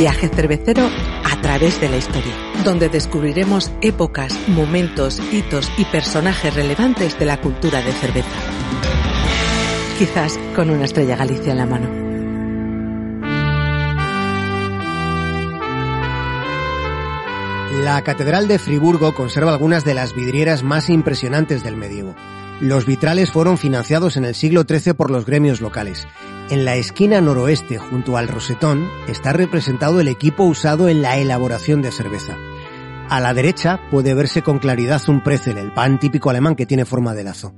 Viaje 0.00 0.28
cervecero 0.28 0.88
a 1.30 1.42
través 1.42 1.78
de 1.78 1.90
la 1.90 1.98
historia, 1.98 2.32
donde 2.64 2.88
descubriremos 2.88 3.70
épocas, 3.82 4.34
momentos, 4.48 5.20
hitos 5.30 5.70
y 5.76 5.84
personajes 5.84 6.54
relevantes 6.54 7.18
de 7.18 7.26
la 7.26 7.38
cultura 7.38 7.82
de 7.82 7.92
cerveza. 7.92 8.30
Quizás 9.98 10.38
con 10.56 10.70
una 10.70 10.86
estrella 10.86 11.16
Galicia 11.16 11.52
en 11.52 11.58
la 11.58 11.66
mano. 11.66 11.90
La 17.84 18.00
Catedral 18.00 18.48
de 18.48 18.58
Friburgo 18.58 19.14
conserva 19.14 19.52
algunas 19.52 19.84
de 19.84 19.92
las 19.92 20.14
vidrieras 20.14 20.62
más 20.62 20.88
impresionantes 20.88 21.62
del 21.62 21.76
medievo. 21.76 22.14
Los 22.60 22.84
vitrales 22.84 23.30
fueron 23.30 23.56
financiados 23.56 24.18
en 24.18 24.26
el 24.26 24.34
siglo 24.34 24.64
XIII 24.68 24.92
por 24.92 25.10
los 25.10 25.24
gremios 25.24 25.62
locales. 25.62 26.06
En 26.50 26.66
la 26.66 26.76
esquina 26.76 27.18
noroeste, 27.22 27.78
junto 27.78 28.18
al 28.18 28.28
rosetón, 28.28 28.86
está 29.08 29.32
representado 29.32 29.98
el 29.98 30.08
equipo 30.08 30.44
usado 30.44 30.90
en 30.90 31.00
la 31.00 31.16
elaboración 31.16 31.80
de 31.80 31.90
cerveza. 31.90 32.36
A 33.08 33.18
la 33.18 33.32
derecha 33.32 33.80
puede 33.90 34.12
verse 34.12 34.42
con 34.42 34.58
claridad 34.58 35.00
un 35.08 35.22
precel, 35.22 35.56
el 35.56 35.72
pan 35.72 35.98
típico 35.98 36.28
alemán 36.28 36.54
que 36.54 36.66
tiene 36.66 36.84
forma 36.84 37.14
de 37.14 37.24
lazo. 37.24 37.54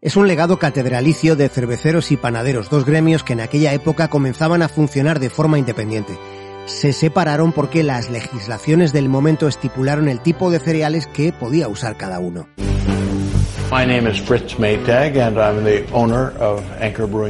Es 0.00 0.16
un 0.16 0.26
legado 0.26 0.58
catedralicio 0.58 1.36
de 1.36 1.48
cerveceros 1.48 2.10
y 2.10 2.16
panaderos, 2.16 2.70
dos 2.70 2.84
gremios 2.84 3.22
que 3.22 3.34
en 3.34 3.40
aquella 3.42 3.72
época 3.72 4.08
comenzaban 4.08 4.62
a 4.62 4.68
funcionar 4.68 5.20
de 5.20 5.30
forma 5.30 5.60
independiente. 5.60 6.18
Se 6.66 6.92
separaron 6.92 7.52
porque 7.52 7.84
las 7.84 8.10
legislaciones 8.10 8.92
del 8.92 9.08
momento 9.08 9.46
estipularon 9.46 10.08
el 10.08 10.20
tipo 10.20 10.50
de 10.50 10.58
cereales 10.58 11.06
que 11.06 11.32
podía 11.32 11.68
usar 11.68 11.96
cada 11.96 12.18
uno. 12.18 12.48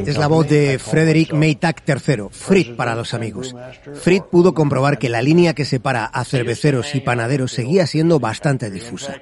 Es 0.09 0.17
la 0.17 0.27
voz 0.27 0.49
de 0.49 0.79
Frederick 0.79 1.35
Maytag 1.35 1.83
III, 1.87 2.29
Fritz 2.31 2.71
para 2.77 2.95
los 2.95 3.13
amigos. 3.13 3.55
Fritz 3.93 4.25
pudo 4.31 4.55
comprobar 4.55 4.99
que 4.99 5.11
la 5.11 5.21
línea 5.21 5.53
que 5.53 5.67
separa 5.67 6.07
a 6.07 6.25
cerveceros 6.25 6.95
y 6.95 7.01
panaderos 7.01 7.53
seguía 7.53 7.87
siendo 7.87 8.21
bastante 8.21 8.71
difusa. 8.71 9.21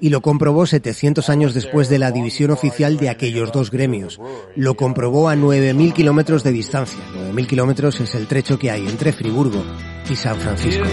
Y 0.00 0.10
lo 0.10 0.20
comprobó 0.20 0.64
700 0.64 1.28
años 1.28 1.54
después 1.54 1.88
de 1.88 1.98
la 1.98 2.12
división 2.12 2.52
oficial 2.52 2.98
de 2.98 3.08
aquellos 3.08 3.50
dos 3.50 3.72
gremios. 3.72 4.20
Lo 4.54 4.76
comprobó 4.76 5.28
a 5.28 5.34
9.000 5.34 5.92
kilómetros 5.92 6.44
de 6.44 6.52
distancia. 6.52 7.00
9.000 7.32 7.46
kilómetros 7.48 8.00
es 8.00 8.14
el 8.14 8.28
trecho 8.28 8.60
que 8.60 8.70
hay 8.70 8.86
entre 8.86 9.12
Friburgo 9.12 9.64
y 10.08 10.14
San 10.14 10.38
Francisco. 10.38 10.84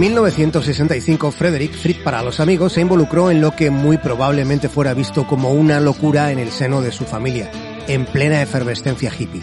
1965, 0.00 1.30
Frederick 1.30 1.74
Fritz 1.74 1.98
para 2.02 2.22
los 2.22 2.40
amigos 2.40 2.72
se 2.72 2.80
involucró 2.80 3.30
en 3.30 3.42
lo 3.42 3.54
que 3.54 3.70
muy 3.70 3.98
probablemente 3.98 4.70
fuera 4.70 4.94
visto 4.94 5.26
como 5.26 5.52
una 5.52 5.78
locura 5.78 6.32
en 6.32 6.38
el 6.38 6.50
seno 6.50 6.80
de 6.80 6.90
su 6.90 7.04
familia, 7.04 7.50
en 7.86 8.06
plena 8.06 8.40
efervescencia 8.40 9.12
hippie. 9.12 9.42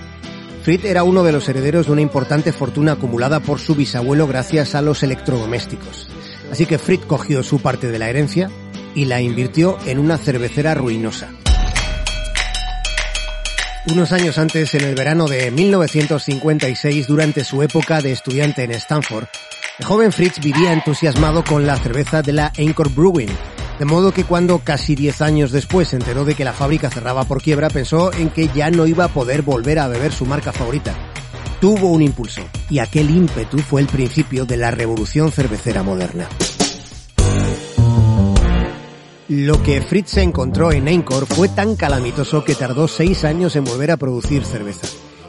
Fritz 0.63 0.83
era 0.85 1.03
uno 1.03 1.23
de 1.23 1.31
los 1.31 1.47
herederos 1.47 1.85
de 1.85 1.91
una 1.91 2.01
importante 2.01 2.51
fortuna 2.51 2.93
acumulada 2.93 3.39
por 3.39 3.59
su 3.59 3.75
bisabuelo 3.75 4.25
gracias 4.25 4.73
a 4.73 4.81
los 4.81 5.03
electrodomésticos. 5.03 6.09
Así 6.51 6.65
que 6.65 6.79
Fritz 6.79 7.05
cogió 7.05 7.43
su 7.43 7.59
parte 7.59 7.91
de 7.91 7.99
la 7.99 8.09
herencia 8.09 8.49
y 8.95 9.05
la 9.05 9.21
invirtió 9.21 9.77
en 9.85 9.99
una 9.99 10.17
cervecera 10.17 10.73
ruinosa. 10.73 11.29
Unos 13.91 14.11
años 14.11 14.39
antes, 14.39 14.73
en 14.73 14.85
el 14.85 14.95
verano 14.95 15.27
de 15.27 15.51
1956, 15.51 17.05
durante 17.05 17.43
su 17.43 17.61
época 17.61 18.01
de 18.01 18.11
estudiante 18.11 18.63
en 18.63 18.71
Stanford, 18.71 19.27
el 19.79 19.85
joven 19.85 20.11
Fritz 20.11 20.39
vivía 20.39 20.73
entusiasmado 20.73 21.43
con 21.43 21.67
la 21.67 21.77
cerveza 21.77 22.21
de 22.21 22.33
la 22.33 22.51
Anchor 22.57 22.89
Brewing, 22.89 23.29
de 23.77 23.85
modo 23.85 24.11
que 24.11 24.23
cuando 24.23 24.59
casi 24.59 24.95
10 24.95 25.21
años 25.21 25.51
después 25.51 25.89
se 25.89 25.97
enteró 25.97 26.25
de 26.25 26.33
que 26.33 26.43
la 26.43 26.53
fábrica 26.53 26.89
cerraba 26.89 27.25
por 27.25 27.41
quiebra, 27.41 27.69
pensó 27.69 28.11
en 28.13 28.31
que 28.31 28.47
ya 28.47 28.71
no 28.71 28.87
iba 28.87 29.05
a 29.05 29.09
poder 29.09 29.43
volver 29.43 29.77
a 29.77 29.87
beber 29.87 30.11
su 30.11 30.25
marca 30.25 30.51
favorita. 30.51 30.95
Tuvo 31.61 31.91
un 31.91 32.01
impulso, 32.01 32.41
y 32.69 32.79
aquel 32.79 33.09
ímpetu 33.09 33.59
fue 33.59 33.81
el 33.81 33.87
principio 33.87 34.45
de 34.45 34.57
la 34.57 34.71
revolución 34.71 35.31
cervecera 35.31 35.83
moderna. 35.83 36.27
Lo 39.29 39.61
que 39.61 39.81
Fritz 39.81 40.17
encontró 40.17 40.71
en 40.71 40.87
Anchor 40.87 41.27
fue 41.27 41.49
tan 41.49 41.75
calamitoso 41.75 42.43
que 42.43 42.55
tardó 42.55 42.87
seis 42.87 43.25
años 43.25 43.55
en 43.55 43.65
volver 43.65 43.91
a 43.91 43.97
producir 43.97 44.43
cerveza. 44.43 44.87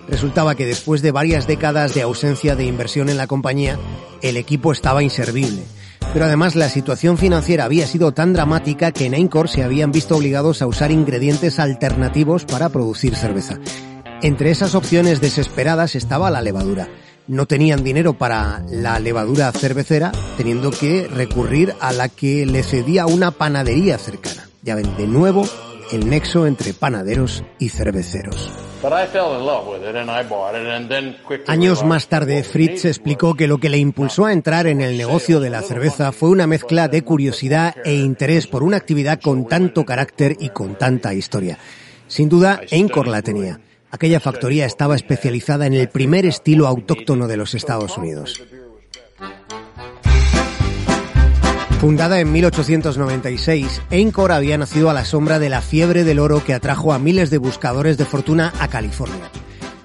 Resultaba 0.09 0.55
que 0.55 0.67
después 0.67 1.03
de 1.03 1.13
varias 1.13 1.47
décadas 1.47 1.95
de 1.95 2.03
ausencia 2.03 2.57
de 2.57 2.65
inversión 2.65 3.09
en 3.09 3.19
la 3.19 3.27
compañía, 3.27 3.79
el 4.23 4.37
equipo 4.37 4.73
estaba 4.73 5.03
inservible. 5.03 5.63
Pero 6.13 6.25
además 6.25 6.57
la 6.57 6.71
situación 6.71 7.19
financiera 7.19 7.65
había 7.65 7.87
sido 7.87 8.13
tan 8.13 8.33
dramática 8.33 8.93
que 8.93 9.05
en 9.05 9.15
Encore 9.15 9.49
se 9.49 9.63
habían 9.63 9.93
visto 9.93 10.17
obligados 10.17 10.63
a 10.63 10.67
usar 10.67 10.91
ingredientes 10.91 11.59
alternativos 11.59 12.47
para 12.47 12.71
producir 12.71 13.15
cerveza. 13.15 13.59
Entre 14.23 14.51
esas 14.51 14.75
opciones 14.75 15.21
desesperadas 15.21 15.95
estaba 15.95 16.31
la 16.31 16.41
levadura. 16.41 16.89
No 17.27 17.45
tenían 17.47 17.85
dinero 17.85 18.15
para 18.15 18.65
la 18.71 18.99
levadura 18.99 19.53
cervecera, 19.53 20.13
teniendo 20.39 20.71
que 20.71 21.07
recurrir 21.07 21.75
a 21.81 21.93
la 21.93 22.09
que 22.09 22.47
le 22.47 22.63
cedía 22.63 23.07
una 23.07 23.31
panadería 23.33 23.99
cercana. 23.99 24.49
Ya 24.63 24.75
ven, 24.75 24.97
de 24.97 25.07
nuevo, 25.07 25.47
el 25.93 26.09
nexo 26.09 26.47
entre 26.47 26.73
panaderos 26.73 27.45
y 27.59 27.69
cerveceros. 27.69 28.51
Años 31.49 31.85
más 31.85 32.07
tarde, 32.07 32.45
Fritz 32.45 32.85
explicó 32.85 33.35
que 33.35 33.49
lo 33.49 33.59
que 33.59 33.69
le 33.69 33.79
impulsó 33.79 34.27
a 34.27 34.33
entrar 34.33 34.69
en 34.69 34.81
el 34.81 34.97
negocio 34.97 35.41
de 35.41 35.51
la 35.51 35.63
cerveza 35.63 36.13
fue 36.13 36.29
una 36.29 36.47
mezcla 36.47 36.87
de 36.87 37.03
curiosidad 37.03 37.75
e 37.85 37.95
interés 37.95 38.47
por 38.47 38.63
una 38.63 38.77
actividad 38.77 39.21
con 39.21 39.49
tanto 39.49 39.85
carácter 39.85 40.37
y 40.39 40.51
con 40.51 40.77
tanta 40.77 41.13
historia. 41.13 41.59
Sin 42.07 42.29
duda, 42.29 42.61
Encore 42.71 43.11
la 43.11 43.23
tenía. 43.23 43.61
Aquella 43.91 44.21
factoría 44.21 44.67
estaba 44.67 44.95
especializada 44.95 45.67
en 45.67 45.75
el 45.75 45.89
primer 45.89 46.25
estilo 46.27 46.67
autóctono 46.67 47.27
de 47.27 47.37
los 47.37 47.55
Estados 47.55 47.97
Unidos. 47.99 48.41
Fundada 51.81 52.19
en 52.19 52.33
1896, 52.33 53.83
Encore 53.91 54.35
había 54.35 54.59
nacido 54.59 54.91
a 54.91 54.93
la 54.93 55.05
sombra 55.05 55.39
de 55.39 55.49
la 55.49 55.63
fiebre 55.63 56.03
del 56.03 56.19
oro 56.19 56.43
que 56.45 56.53
atrajo 56.53 56.93
a 56.93 56.99
miles 56.99 57.31
de 57.31 57.39
buscadores 57.39 57.97
de 57.97 58.05
fortuna 58.05 58.53
a 58.59 58.67
California. 58.67 59.31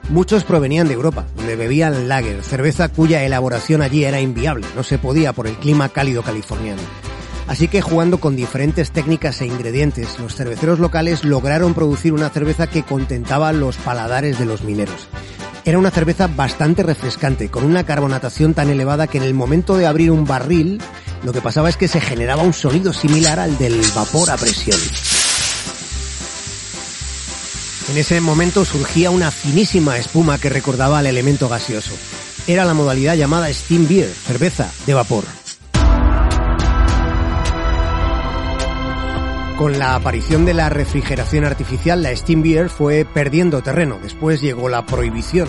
Muchos 0.09 0.44
provenían 0.44 0.88
de 0.88 0.96
Europa, 0.96 1.28
donde 1.36 1.56
bebían 1.56 2.08
lager, 2.08 2.42
cerveza 2.42 2.90
cuya 2.90 3.24
elaboración 3.24 3.84
allí 3.84 4.06
era 4.06 4.20
inviable, 4.20 4.66
no 4.76 4.82
se 4.82 4.98
podía 4.98 5.34
por 5.34 5.46
el 5.46 5.56
clima 5.56 5.88
cálido 5.90 6.24
californiano. 6.24 6.82
Así 7.48 7.68
que 7.68 7.82
jugando 7.82 8.20
con 8.20 8.36
diferentes 8.36 8.90
técnicas 8.90 9.40
e 9.42 9.46
ingredientes, 9.46 10.18
los 10.18 10.34
cerveceros 10.34 10.80
locales 10.80 11.24
lograron 11.24 11.76
producir 11.76 12.14
una 12.14 12.32
cerveza 12.32 12.66
que 12.66 12.82
contentaba 12.82 13.53
los 13.53 13.78
paladares 13.78 14.40
de 14.40 14.46
los 14.46 14.64
mineros. 14.64 15.08
Era 15.66 15.78
una 15.78 15.92
cerveza 15.92 16.28
bastante 16.28 16.84
refrescante, 16.84 17.50
con 17.50 17.64
una 17.64 17.86
carbonatación 17.86 18.53
tan 18.53 18.70
elevada 18.70 19.08
que 19.08 19.20
en 19.20 19.24
el 19.24 19.34
momento 19.34 19.78
de 19.78 19.86
abrir 19.86 20.12
un 20.12 20.26
barril, 20.26 20.82
lo 21.23 21.31
que 21.31 21.41
pasaba 21.41 21.69
es 21.69 21.78
que 21.78 21.88
se 21.88 22.01
generaba 22.01 22.44
un 22.44 22.53
sonido 22.53 22.94
similar 22.94 23.39
al 23.39 23.57
del 23.57 23.81
vapor 23.95 24.29
a 24.29 24.38
presión. 24.38 24.78
En 27.89 27.97
ese 27.97 28.19
momento 28.22 28.66
surgía 28.66 29.11
una 29.11 29.31
finísima 29.31 29.97
espuma 29.97 30.38
que 30.38 30.50
recordaba 30.50 31.00
al 31.00 31.06
elemento 31.06 31.50
gaseoso. 31.50 31.94
Era 32.47 32.66
la 32.66 32.73
modalidad 32.73 33.16
llamada 33.16 33.53
Steam 33.53 33.88
Beer, 33.88 34.09
cerveza 34.09 34.72
de 34.85 34.94
vapor. 34.94 35.23
Con 39.57 39.79
la 39.79 39.95
aparición 39.95 40.45
de 40.45 40.53
la 40.53 40.69
refrigeración 40.69 41.45
artificial, 41.45 42.01
la 42.01 42.13
Steam 42.16 42.41
Beer 42.41 42.69
fue 42.69 43.05
perdiendo 43.05 43.61
terreno. 43.61 44.00
Después 44.01 44.41
llegó 44.41 44.67
la 44.67 44.85
prohibición. 44.85 45.47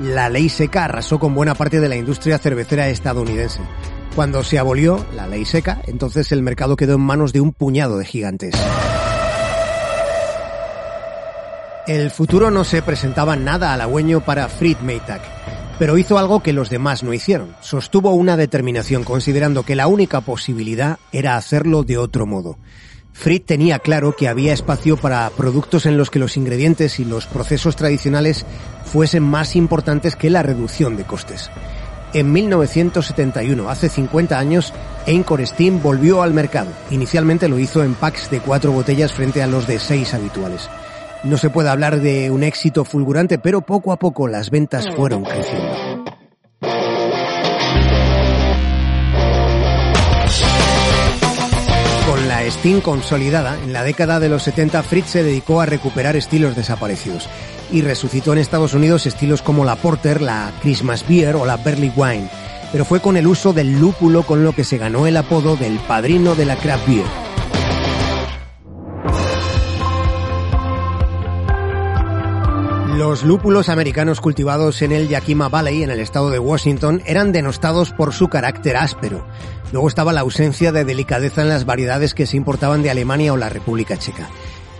La 0.00 0.28
ley 0.28 0.48
seca 0.48 0.84
arrasó 0.84 1.18
con 1.18 1.34
buena 1.34 1.54
parte 1.54 1.80
de 1.80 1.88
la 1.88 1.96
industria 1.96 2.38
cervecera 2.38 2.88
estadounidense. 2.88 3.60
Cuando 4.14 4.44
se 4.44 4.60
abolió 4.60 5.04
la 5.16 5.26
ley 5.26 5.44
seca, 5.44 5.82
entonces 5.88 6.30
el 6.30 6.40
mercado 6.40 6.76
quedó 6.76 6.94
en 6.94 7.00
manos 7.00 7.32
de 7.32 7.40
un 7.40 7.52
puñado 7.52 7.98
de 7.98 8.04
gigantes. 8.04 8.54
El 11.88 12.12
futuro 12.12 12.52
no 12.52 12.62
se 12.62 12.80
presentaba 12.80 13.34
nada 13.34 13.74
halagüeño 13.74 14.20
para 14.24 14.48
Fried 14.48 14.78
Maytag, 14.78 15.20
pero 15.80 15.98
hizo 15.98 16.16
algo 16.16 16.44
que 16.44 16.52
los 16.52 16.70
demás 16.70 17.02
no 17.02 17.12
hicieron. 17.12 17.56
Sostuvo 17.60 18.14
una 18.14 18.36
determinación 18.36 19.02
considerando 19.02 19.64
que 19.64 19.74
la 19.74 19.88
única 19.88 20.20
posibilidad 20.20 21.00
era 21.10 21.36
hacerlo 21.36 21.82
de 21.82 21.98
otro 21.98 22.24
modo. 22.24 22.56
Fried 23.12 23.42
tenía 23.42 23.80
claro 23.80 24.14
que 24.14 24.28
había 24.28 24.52
espacio 24.52 24.96
para 24.96 25.28
productos 25.30 25.86
en 25.86 25.96
los 25.96 26.10
que 26.10 26.20
los 26.20 26.36
ingredientes 26.36 27.00
y 27.00 27.04
los 27.04 27.26
procesos 27.26 27.74
tradicionales 27.74 28.46
fuesen 28.84 29.24
más 29.24 29.56
importantes 29.56 30.14
que 30.14 30.30
la 30.30 30.44
reducción 30.44 30.96
de 30.96 31.04
costes. 31.04 31.50
En 32.14 32.30
1971, 32.30 33.68
hace 33.68 33.88
50 33.88 34.38
años, 34.38 34.72
Encore 35.04 35.44
Steam 35.44 35.82
volvió 35.82 36.22
al 36.22 36.32
mercado. 36.32 36.70
Inicialmente 36.92 37.48
lo 37.48 37.58
hizo 37.58 37.82
en 37.82 37.94
packs 37.94 38.30
de 38.30 38.38
cuatro 38.38 38.70
botellas 38.70 39.12
frente 39.12 39.42
a 39.42 39.48
los 39.48 39.66
de 39.66 39.80
seis 39.80 40.14
habituales. 40.14 40.70
No 41.24 41.36
se 41.38 41.50
puede 41.50 41.70
hablar 41.70 42.00
de 42.00 42.30
un 42.30 42.44
éxito 42.44 42.84
fulgurante, 42.84 43.38
pero 43.38 43.62
poco 43.62 43.92
a 43.92 43.98
poco 43.98 44.28
las 44.28 44.50
ventas 44.50 44.88
fueron 44.94 45.24
creciendo. 45.24 46.23
Clandestín 52.54 52.80
consolidada, 52.80 53.58
en 53.64 53.72
la 53.72 53.82
década 53.82 54.20
de 54.20 54.28
los 54.28 54.44
70 54.44 54.82
Fritz 54.84 55.10
se 55.10 55.22
dedicó 55.22 55.60
a 55.60 55.66
recuperar 55.66 56.14
estilos 56.14 56.54
desaparecidos 56.54 57.28
y 57.72 57.82
resucitó 57.82 58.32
en 58.32 58.38
Estados 58.38 58.74
Unidos 58.74 59.06
estilos 59.06 59.42
como 59.42 59.64
la 59.64 59.76
Porter, 59.76 60.22
la 60.22 60.52
Christmas 60.62 61.06
Beer 61.08 61.36
o 61.36 61.46
la 61.46 61.56
Berly 61.56 61.92
Wine. 61.96 62.28
Pero 62.70 62.84
fue 62.84 63.00
con 63.00 63.16
el 63.16 63.26
uso 63.26 63.52
del 63.52 63.80
lúpulo 63.80 64.22
con 64.22 64.44
lo 64.44 64.52
que 64.52 64.62
se 64.62 64.78
ganó 64.78 65.06
el 65.06 65.16
apodo 65.16 65.56
del 65.56 65.78
padrino 65.80 66.34
de 66.34 66.44
la 66.44 66.56
craft 66.56 66.86
beer. 66.86 67.06
Los 72.96 73.24
lúpulos 73.24 73.68
americanos 73.68 74.20
cultivados 74.20 74.80
en 74.82 74.92
el 74.92 75.08
Yakima 75.08 75.48
Valley, 75.48 75.82
en 75.82 75.90
el 75.90 76.00
estado 76.00 76.30
de 76.30 76.38
Washington, 76.38 77.02
eran 77.06 77.32
denostados 77.32 77.90
por 77.90 78.12
su 78.12 78.28
carácter 78.28 78.76
áspero. 78.76 79.26
Luego 79.74 79.88
estaba 79.88 80.12
la 80.12 80.20
ausencia 80.20 80.70
de 80.70 80.84
delicadeza 80.84 81.42
en 81.42 81.48
las 81.48 81.64
variedades 81.66 82.14
que 82.14 82.28
se 82.28 82.36
importaban 82.36 82.84
de 82.84 82.90
Alemania 82.90 83.32
o 83.32 83.36
la 83.36 83.48
República 83.48 83.96
Checa. 83.96 84.28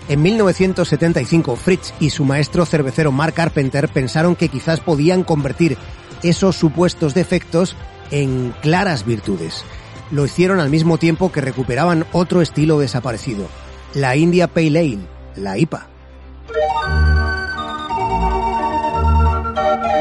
En 0.09 0.23
1975, 0.23 1.57
Fritz 1.57 1.93
y 1.99 2.11
su 2.11 2.25
maestro 2.25 2.65
cervecero 2.65 3.11
Mark 3.11 3.35
Carpenter 3.35 3.89
pensaron 3.89 4.37
que 4.37 4.49
quizás 4.49 4.79
podían 4.79 5.25
convertir 5.25 5.77
esos 6.23 6.55
supuestos 6.55 7.13
defectos 7.13 7.75
en 8.13 8.55
claras 8.63 9.05
virtudes. 9.05 9.65
Lo 10.13 10.27
hicieron 10.27 10.61
al 10.61 10.71
mismo 10.71 10.97
tiempo 10.97 11.33
que 11.33 11.41
recuperaban 11.41 12.07
otro 12.13 12.41
estilo 12.41 12.79
desaparecido, 12.79 13.49
la 13.95 14.15
India 14.15 14.47
Pale 14.47 14.79
Ale, 14.79 14.99
la 15.35 15.59
IPA. 15.59 15.89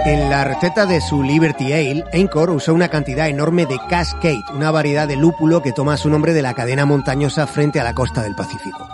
En 0.06 0.30
la 0.30 0.44
receta 0.44 0.86
de 0.86 1.00
su 1.00 1.24
Liberty 1.24 1.72
Ale, 1.72 2.04
Encore 2.12 2.52
usó 2.52 2.74
una 2.74 2.90
cantidad 2.90 3.30
enorme 3.30 3.66
de 3.66 3.80
Cascade, 3.90 4.44
una 4.54 4.70
variedad 4.70 5.08
de 5.08 5.16
lúpulo 5.16 5.62
que 5.62 5.72
toma 5.72 5.96
su 5.96 6.10
nombre 6.10 6.34
de 6.34 6.42
la 6.42 6.54
cadena 6.54 6.86
montañosa 6.86 7.48
frente 7.48 7.80
a 7.80 7.86
la 7.86 7.94
costa 7.94 8.22
del 8.22 8.36
Pacífico. 8.36 8.86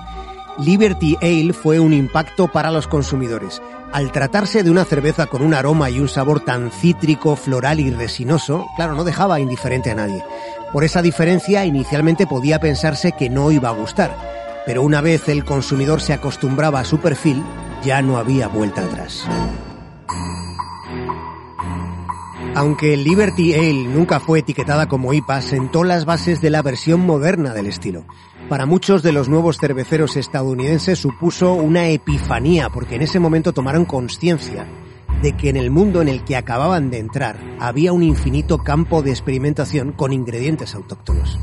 Liberty 0.59 1.17
Ale 1.19 1.53
fue 1.53 1.79
un 1.79 1.93
impacto 1.93 2.47
para 2.49 2.69
los 2.69 2.87
consumidores. 2.87 3.59
Al 3.91 4.11
tratarse 4.11 4.61
de 4.61 4.69
una 4.69 4.85
cerveza 4.85 5.25
con 5.25 5.41
un 5.41 5.55
aroma 5.55 5.89
y 5.89 5.99
un 5.99 6.09
sabor 6.09 6.41
tan 6.41 6.69
cítrico, 6.69 7.35
floral 7.35 7.79
y 7.79 7.89
resinoso, 7.89 8.67
claro, 8.75 8.93
no 8.93 9.03
dejaba 9.03 9.39
indiferente 9.39 9.89
a 9.89 9.95
nadie. 9.95 10.23
Por 10.71 10.83
esa 10.83 11.01
diferencia, 11.01 11.65
inicialmente 11.65 12.27
podía 12.27 12.59
pensarse 12.59 13.13
que 13.13 13.31
no 13.31 13.49
iba 13.49 13.69
a 13.69 13.73
gustar, 13.73 14.15
pero 14.67 14.83
una 14.83 15.01
vez 15.01 15.27
el 15.27 15.43
consumidor 15.43 16.01
se 16.01 16.13
acostumbraba 16.13 16.81
a 16.81 16.85
su 16.85 16.99
perfil, 16.99 17.41
ya 17.83 18.03
no 18.03 18.17
había 18.17 18.47
vuelta 18.47 18.81
atrás. 18.81 19.25
Aunque 22.55 22.97
Liberty 22.97 23.53
Ale 23.53 23.85
nunca 23.85 24.19
fue 24.19 24.39
etiquetada 24.39 24.87
como 24.87 25.13
IPA, 25.13 25.41
sentó 25.41 25.83
las 25.83 26.05
bases 26.05 26.41
de 26.41 26.49
la 26.49 26.61
versión 26.61 26.99
moderna 27.01 27.53
del 27.53 27.67
estilo. 27.67 28.05
Para 28.49 28.65
muchos 28.65 29.03
de 29.03 29.11
los 29.11 29.29
nuevos 29.29 29.57
cerveceros 29.59 30.17
estadounidenses 30.17 30.97
supuso 30.97 31.53
una 31.53 31.89
epifanía, 31.89 32.69
porque 32.69 32.95
en 32.95 33.03
ese 33.03 33.19
momento 33.19 33.53
tomaron 33.53 33.85
conciencia 33.85 34.67
de 35.21 35.37
que 35.37 35.49
en 35.49 35.57
el 35.57 35.69
mundo 35.69 36.01
en 36.01 36.07
el 36.07 36.23
que 36.23 36.35
acababan 36.35 36.89
de 36.89 36.97
entrar 36.97 37.39
había 37.59 37.93
un 37.93 38.03
infinito 38.03 38.57
campo 38.59 39.03
de 39.03 39.11
experimentación 39.11 39.91
con 39.91 40.11
ingredientes 40.11 40.73
autóctonos. 40.75 41.37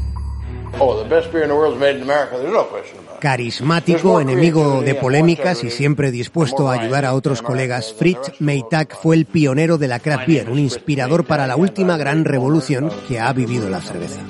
Carismático, 3.20 4.20
enemigo 4.20 4.82
de 4.82 4.94
polémicas 4.94 5.64
y 5.64 5.70
siempre 5.70 6.10
dispuesto 6.10 6.68
a 6.68 6.74
ayudar 6.74 7.04
a 7.04 7.14
otros 7.14 7.40
colegas, 7.40 7.94
Fritz 7.94 8.32
Maytag 8.40 8.94
fue 8.94 9.16
el 9.16 9.24
pionero 9.24 9.78
de 9.78 9.88
la 9.88 10.00
craft 10.00 10.26
beer, 10.26 10.50
un 10.50 10.58
inspirador 10.58 11.24
para 11.24 11.46
la 11.46 11.56
última 11.56 11.96
gran 11.96 12.24
revolución 12.24 12.90
que 13.08 13.18
ha 13.18 13.32
vivido 13.32 13.70
la 13.70 13.80
cerveza. 13.80 14.20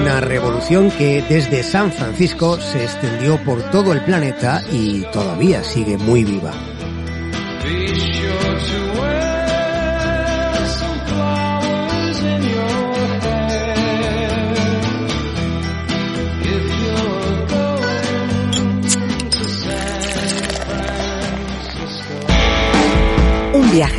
Una 0.00 0.20
revolución 0.20 0.90
que 0.90 1.22
desde 1.28 1.62
San 1.62 1.92
Francisco 1.92 2.58
se 2.58 2.84
extendió 2.84 3.36
por 3.44 3.62
todo 3.70 3.92
el 3.92 4.02
planeta 4.02 4.62
y 4.72 5.02
todavía 5.12 5.62
sigue 5.62 5.98
muy 5.98 6.24
viva. 6.24 6.52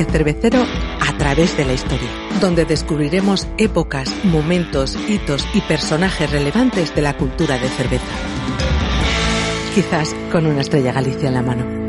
Cervecero 0.06 0.66
a 1.00 1.18
través 1.18 1.56
de 1.58 1.66
la 1.66 1.74
historia, 1.74 2.10
donde 2.42 2.66
descubriremos 2.66 3.48
épocas, 3.58 4.14
momentos, 4.24 4.98
hitos 5.08 5.48
y 5.54 5.62
personajes 5.62 6.32
relevantes 6.32 6.94
de 6.96 7.02
la 7.02 7.18
cultura 7.18 7.58
de 7.58 7.70
cerveza. 7.70 8.06
Quizás 9.74 10.16
con 10.32 10.46
una 10.46 10.62
estrella 10.62 10.92
Galicia 10.92 11.28
en 11.28 11.34
la 11.34 11.42
mano. 11.42 11.87